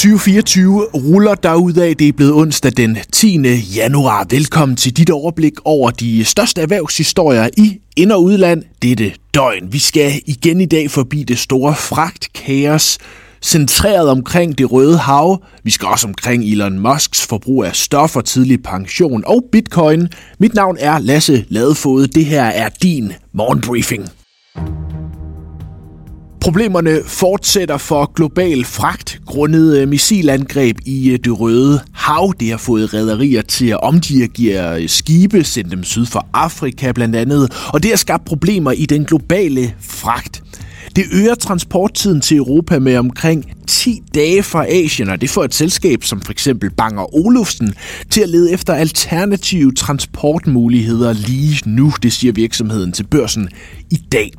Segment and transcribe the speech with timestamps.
[0.00, 1.34] 2024 ruller
[1.82, 1.96] af.
[1.96, 3.48] Det er blevet onsdag den 10.
[3.76, 4.26] januar.
[4.30, 9.72] Velkommen til dit overblik over de største erhvervshistorier i ind- og udland dette døgn.
[9.72, 12.98] Vi skal igen i dag forbi det store fragtkaos,
[13.42, 15.42] centreret omkring det røde hav.
[15.64, 20.08] Vi skal også omkring Elon Musks forbrug af stoffer, tidlig pension og bitcoin.
[20.38, 22.06] Mit navn er Lasse Ladefod.
[22.06, 24.08] Det her er din morgenbriefing.
[26.40, 32.34] Problemerne fortsætter for global fragt grundet øh, missilangreb i øh, det røde hav.
[32.40, 37.16] Det har fået rædderier til at omdirigere øh, skibe, sende dem syd for Afrika blandt
[37.16, 40.42] andet, og det har skabt problemer i den globale fragt.
[40.96, 45.54] Det øger transporttiden til Europa med omkring 10 dage fra Asien, og det får et
[45.54, 47.74] selskab som for eksempel Banger Olufsen
[48.10, 53.48] til at lede efter alternative transportmuligheder lige nu, det siger virksomheden til børsen
[53.90, 54.32] i dag.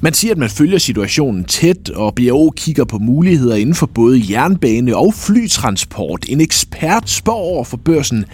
[0.00, 4.22] Man siger, at man følger situationen tæt, og BAO kigger på muligheder inden for både
[4.30, 6.24] jernbane og flytransport.
[6.28, 8.24] En ekspert spår over for børsen,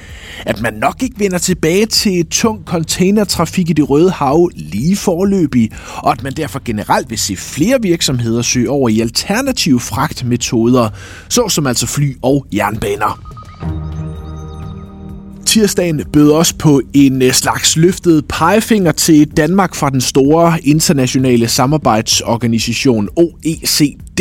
[0.46, 5.70] at man nok ikke vender tilbage til tung containertrafik i det røde hav lige forløbig,
[5.96, 10.88] og at man derfor generelt vil se flere virksomheder søge over i alternative fragtmetoder,
[11.28, 13.31] såsom altså fly og jernbaner
[15.52, 21.48] tirsdagen bød også på en øh, slags løftet pegefinger til Danmark fra den store internationale
[21.48, 24.20] samarbejdsorganisation OECD,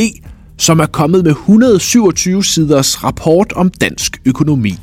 [0.58, 4.78] som er kommet med 127 siders rapport om dansk økonomi.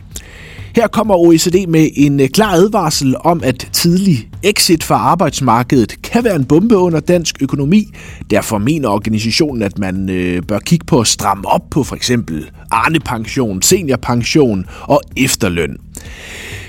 [0.79, 6.25] Her kommer OECD med en øh, klar advarsel om, at tidlig exit fra arbejdsmarkedet kan
[6.25, 7.85] være en bombe under dansk økonomi.
[8.31, 12.51] Derfor mener organisationen, at man øh, bør kigge på at stramme op på for eksempel
[12.71, 15.77] Arne-pension, seniorpension og efterløn.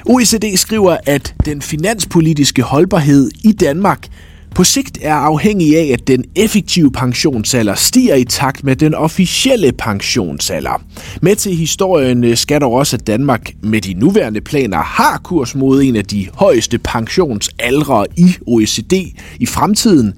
[0.06, 4.08] OECD skriver, at den finanspolitiske holdbarhed i Danmark
[4.56, 9.72] på sigt er afhængig af, at den effektive pensionsalder stiger i takt med den officielle
[9.72, 10.82] pensionsalder.
[11.22, 15.56] Med til historien øh, skal dog også, at Danmark med de nuværende planer har kurs
[15.56, 18.94] mod en af de højeste pensionsaldre i OECD
[19.40, 20.14] i fremtiden.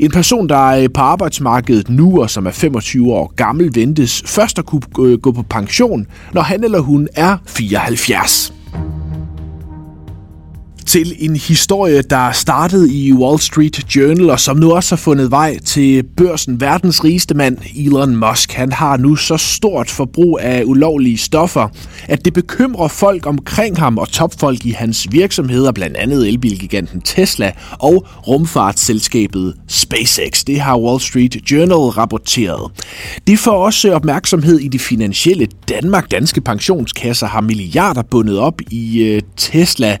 [0.00, 4.58] En person, der er på arbejdsmarkedet nu og som er 25 år gammel, ventes først
[4.58, 8.59] at kunne øh, gå på pension, når han eller hun er 74
[10.86, 15.30] til en historie, der startede i Wall Street Journal, og som nu også har fundet
[15.30, 16.60] vej til børsen.
[16.60, 21.68] Verdens rigeste mand, Elon Musk, han har nu så stort forbrug af ulovlige stoffer,
[22.08, 27.52] at det bekymrer folk omkring ham og topfolk i hans virksomheder, blandt andet elbilgiganten Tesla
[27.78, 30.44] og rumfartsselskabet SpaceX.
[30.44, 32.72] Det har Wall Street Journal rapporteret.
[33.26, 36.10] Det får også opmærksomhed i det finansielle Danmark.
[36.10, 39.96] Danske pensionskasser har milliarder bundet op i øh, Tesla.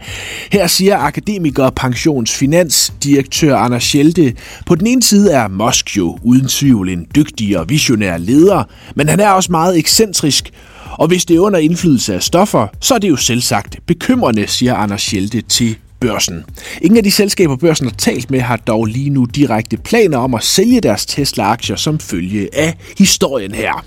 [0.52, 4.34] Her siger akademiker og pensionsfinansdirektør Anders Schelte.
[4.66, 8.64] På den ene side er Musk jo uden tvivl en dygtig og visionær leder,
[8.94, 10.50] men han er også meget ekscentrisk,
[10.98, 14.74] og hvis det er under indflydelse af stoffer, så er det jo selvsagt bekymrende, siger
[14.74, 16.44] Anders Schelte til børsen.
[16.82, 20.34] Ingen af de selskaber, børsen har talt med, har dog lige nu direkte planer om
[20.34, 23.86] at sælge deres Tesla-aktier som følge af historien her.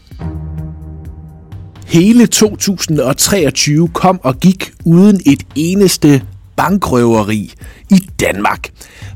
[1.88, 6.22] Hele 2023 kom og gik uden et eneste
[6.56, 7.54] bankrøveri
[7.90, 8.70] i Danmark.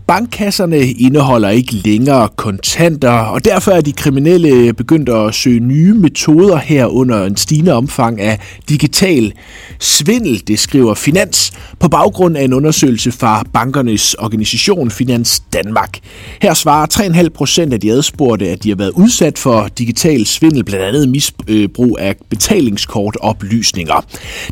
[0.07, 6.57] Bankkasserne indeholder ikke længere kontanter, og derfor er de kriminelle begyndt at søge nye metoder
[6.57, 9.33] her under en stigende omfang af digital
[9.79, 15.99] svindel, det skriver Finans, på baggrund af en undersøgelse fra bankernes organisation Finans Danmark.
[16.41, 20.63] Her svarer 3,5 procent af de adspurgte, at de har været udsat for digital svindel,
[20.63, 24.05] blandt andet misbrug øh, af betalingskortoplysninger.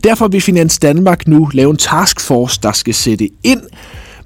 [0.03, 3.61] Derfor vil Finans Danmark nu lave en taskforce, der skal sætte ind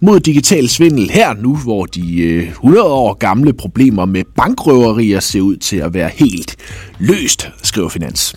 [0.02, 5.42] mod digital svindel her nu, hvor de øh, 100 år gamle problemer med bankrøverier ser
[5.42, 6.56] ud til at være helt
[7.00, 8.36] løst, skriver Finans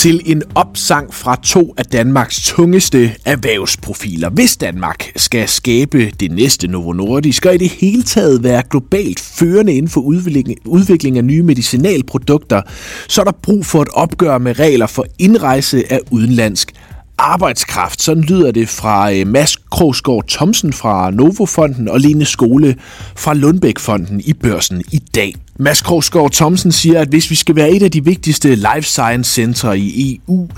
[0.00, 4.30] til en opsang fra to af Danmarks tungeste erhvervsprofiler.
[4.30, 9.20] Hvis Danmark skal skabe det næste Novo Nordisk og i det hele taget være globalt
[9.20, 12.62] førende inden for udvikling, udvikling af nye medicinalprodukter,
[13.08, 16.72] så er der brug for et opgør med regler for indrejse af udenlandsk
[17.20, 18.02] arbejdskraft.
[18.02, 22.76] Sådan lyder det fra øh, Mads Krogsgaard Thomsen fra Novofonden og Lene Skole
[23.16, 25.34] fra Lundbækfonden i børsen i dag.
[25.58, 29.32] Mads Krogsgaard Thomsen siger, at hvis vi skal være et af de vigtigste life science
[29.32, 30.48] centre i EU,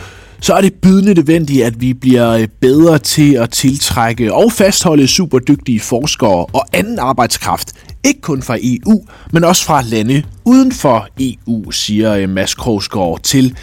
[0.41, 5.07] så er det bydende nødvendigt, at vi bliver øh, bedre til at tiltrække og fastholde
[5.07, 7.73] superdygtige forskere og anden arbejdskraft.
[8.05, 13.21] Ikke kun fra EU, men også fra lande uden for EU, siger øh, Mads Krogsgaard
[13.23, 13.57] til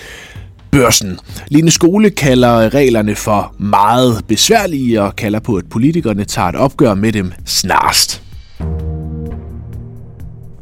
[0.72, 1.20] børsen.
[1.48, 6.94] Line Skole kalder reglerne for meget besværlige og kalder på, at politikerne tager et opgør
[6.94, 8.22] med dem snarst.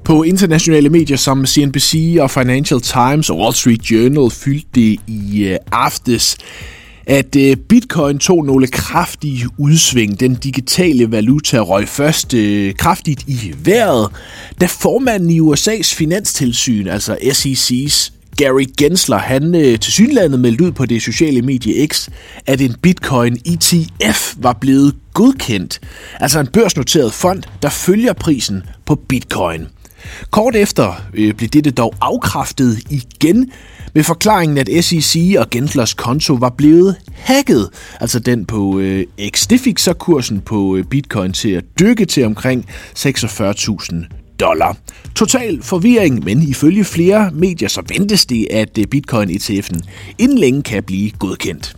[0.04, 5.44] På internationale medier som CNBC og Financial Times og Wall Street Journal fyldte det i
[5.44, 6.38] øh, aftes,
[7.07, 10.19] at øh, bitcoin tog nogle kraftige udsving.
[10.19, 14.09] Den digitale valuta røg først øh, kraftigt i vejret,
[14.62, 20.72] da formanden i USA's finanstilsyn, altså SEC's Gary Gensler, han øh, til synlandet meldte ud
[20.72, 22.10] på det sociale medie X,
[22.45, 25.80] at en bitcoin ETF var blevet godkendt.
[26.19, 29.68] Altså en børsnoteret fond, der følger prisen på bitcoin.
[30.31, 33.51] Kort efter øh, blev dette dog afkræftet igen
[33.94, 37.69] med forklaringen, at SEC og Gentlers konto var blevet hacket.
[38.00, 39.48] Altså den på øh, X.
[39.48, 42.66] Det fik så kursen på øh, bitcoin til at dykke til omkring
[42.98, 44.78] 46.000 dollar.
[45.16, 49.80] Total forvirring, men ifølge flere medier så ventes det, at øh, bitcoin-ETF'en
[50.18, 51.78] inden længe kan blive godkendt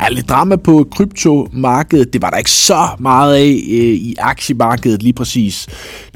[0.00, 2.12] er lidt drama på kryptomarkedet.
[2.12, 5.66] Det var der ikke så meget af øh, i aktiemarkedet lige præcis.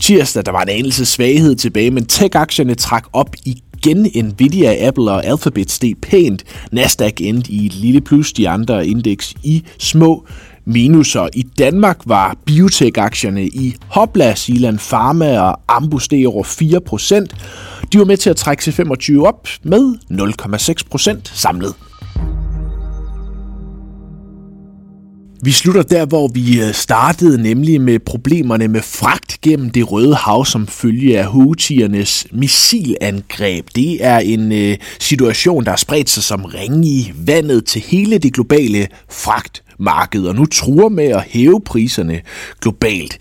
[0.00, 4.10] Tirsdag, der var en anelse svaghed tilbage, men tech-aktierne trak op igen.
[4.25, 6.44] Nvidia, Apple og Alphabet steg pænt.
[6.72, 10.26] Nasdaq endte i et lille plus, de andre indeks i små
[10.64, 11.28] minuser.
[11.34, 17.88] I Danmark var biotech-aktierne i Hopla, Silan Pharma og Ambus det over 4%.
[17.93, 21.75] De var med til at trække til 25 op med 0,6% samlet.
[25.44, 30.14] Vi slutter der, hvor vi øh, startede, nemlig med problemerne med fragt gennem det Røde
[30.14, 33.66] Hav som følge af Houthiernes missilangreb.
[33.75, 38.19] Det er en øh, situation, der har spredt sig som ringe i vandet til hele
[38.19, 42.21] det globale fragt marked, og nu truer med at hæve priserne
[42.61, 43.19] globalt.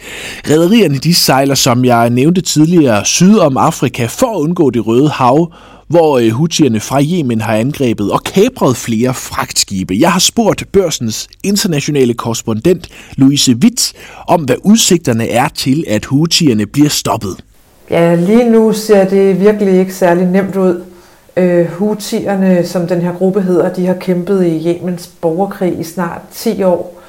[0.49, 5.09] Rederierne de sejler, som jeg nævnte tidligere, syd om Afrika for at undgå det Røde
[5.09, 5.53] Hav,
[5.87, 9.95] hvor øh, Houthierne hutierne fra Yemen har angrebet og kapret flere fragtskibe.
[9.99, 13.93] Jeg har spurgt børsens internationale korrespondent Louise Witt
[14.27, 17.35] om, hvad udsigterne er til, at hutierne bliver stoppet.
[17.89, 20.83] Ja, lige nu ser det virkelig ikke særlig nemt ud.
[21.37, 26.21] Øh, Houthierne, som den her gruppe hedder, de har kæmpet i Jemens borgerkrig i snart
[26.31, 27.01] 10 år.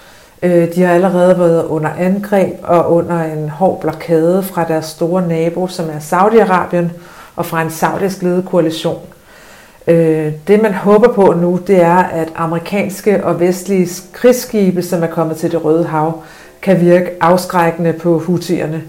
[0.42, 5.28] Øh, de har allerede været under angreb og under en hård blokade fra deres store
[5.28, 6.92] nabo, som er Saudi-Arabien,
[7.36, 9.00] og fra en saudisk ledet koalition.
[9.86, 15.06] Øh, det man håber på nu, det er, at amerikanske og vestlige krigsskibe, som er
[15.06, 16.22] kommet til det Røde Hav,
[16.62, 18.82] kan virke afskrækkende på hutierne.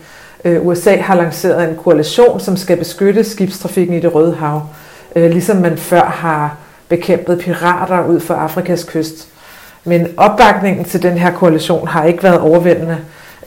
[0.45, 4.61] Øh, USA har lanceret en koalition, som skal beskytte skibstrafikken i det Røde Hav,
[5.15, 6.57] øh, ligesom man før har
[6.89, 9.27] bekæmpet pirater ud for Afrikas kyst.
[9.83, 12.97] Men opbakningen til den her koalition har ikke været overvældende.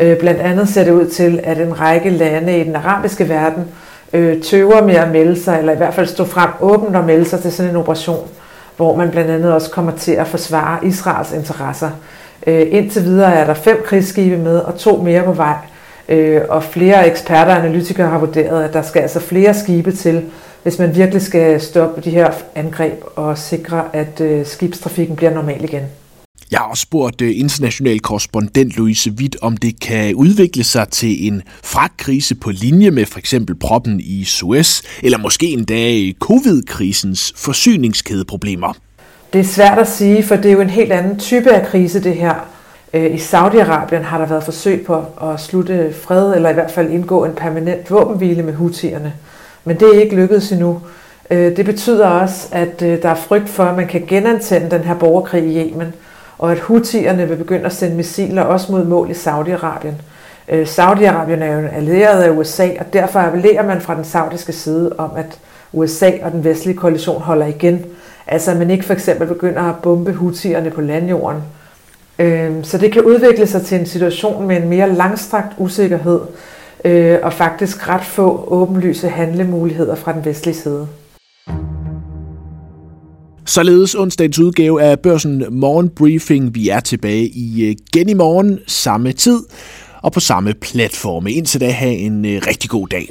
[0.01, 3.65] Øh, blandt andet ser det ud til, at en række lande i den arabiske verden
[4.13, 7.25] øh, tøver med at melde sig, eller i hvert fald stå frem åbent og melde
[7.25, 8.29] sig til sådan en operation,
[8.77, 11.91] hvor man blandt andet også kommer til at forsvare Israels interesser.
[12.47, 15.57] Øh, indtil videre er der fem krigsskibe med, og to mere på vej.
[16.09, 20.25] Øh, og flere eksperter og analytikere har vurderet, at der skal altså flere skibe til,
[20.69, 25.65] hvis man virkelig skal stoppe de her angreb og sikre, at øh, skibstrafikken bliver normal
[25.65, 25.83] igen.
[26.51, 31.27] Jeg har også spurgt øh, international korrespondent Louise Witt, om det kan udvikle sig til
[31.27, 38.73] en fragtkrise på linje med for eksempel proppen i Suez, eller måske endda covid-krisens forsyningskædeproblemer.
[39.33, 42.03] Det er svært at sige, for det er jo en helt anden type af krise,
[42.03, 42.35] det her.
[42.95, 46.91] Øh, I Saudi-Arabien har der været forsøg på at slutte fred, eller i hvert fald
[46.91, 49.13] indgå en permanent våbenhvile med hutierne.
[49.65, 50.81] Men det er ikke lykkedes endnu.
[51.31, 54.85] Øh, det betyder også, at øh, der er frygt for, at man kan genantænde den
[54.85, 55.95] her borgerkrig i Yemen–
[56.39, 59.95] og at hutierne vil begynde at sende missiler også mod mål i Saudi-Arabien.
[60.49, 64.53] Øh, Saudi-Arabien er jo en allieret af USA, og derfor appellerer man fra den saudiske
[64.53, 65.39] side om, at
[65.73, 67.85] USA og den vestlige koalition holder igen.
[68.27, 71.43] Altså at man ikke for eksempel begynder at bombe hutierne på landjorden.
[72.63, 76.21] Så det kan udvikle sig til en situation med en mere langstrakt usikkerhed,
[76.85, 80.89] øh, og faktisk ret få åbenlyse handlemuligheder fra den vestlige side.
[83.47, 86.55] Således onsdagens udgave af Børsen Morgen Briefing.
[86.55, 89.39] Vi er tilbage øh, igen i morgen samme tid
[90.03, 91.33] og på samme platforme.
[91.33, 93.09] Indtil da have en øh, rigtig god dag.